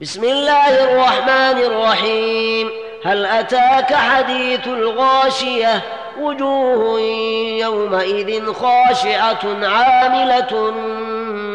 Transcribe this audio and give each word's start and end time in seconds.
بسم 0.00 0.24
الله 0.24 0.84
الرحمن 0.84 1.58
الرحيم. 1.62 2.70
هل 3.04 3.26
أتاك 3.26 3.94
حديث 3.94 4.66
الغاشية؟ 4.66 5.80
وجوه 6.20 7.00
يومئذ 7.60 8.52
خاشعة 8.52 9.44
عاملة 9.62 10.70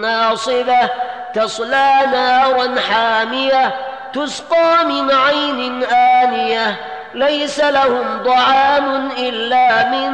ناصبة. 0.01 0.89
تصلى 1.35 1.99
نارا 2.11 2.75
حامية 2.91 3.75
تسقى 4.13 4.85
من 4.85 5.11
عين 5.11 5.83
آنية. 5.83 6.75
ليس 7.13 7.59
لهم 7.59 8.23
طعام 8.25 9.11
إلا 9.17 9.89
من 9.89 10.11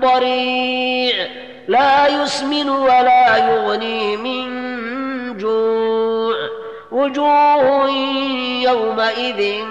ضريع. 0.00 1.26
لا 1.68 2.06
يسمن 2.06 2.68
ولا 2.68 3.36
يغني 3.36 4.16
من 4.16 4.35
وجوه 6.96 7.88
يومئذ 8.62 9.64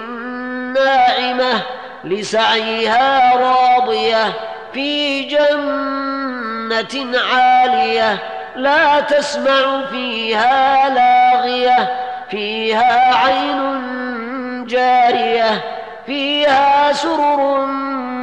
ناعمة 0.74 1.62
لسعيها 2.04 3.36
راضية 3.36 4.32
في 4.72 5.22
جنة 5.22 7.18
عالية 7.32 8.18
لا 8.56 9.00
تسمع 9.00 9.86
فيها 9.90 10.88
لاغية 10.88 11.94
فيها 12.30 13.14
عين 13.24 14.64
جارية 14.66 15.64
فيها 16.06 16.92
سرر 16.92 17.66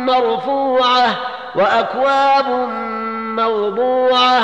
مرفوعة 0.07 1.15
وأكواب 1.55 2.49
موضوعة 3.37 4.43